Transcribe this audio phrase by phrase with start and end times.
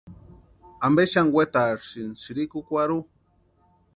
[0.85, 2.99] ¿Ampe xani wetarsïni sïrikukwarhu?